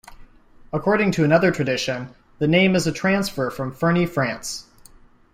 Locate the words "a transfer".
2.87-3.51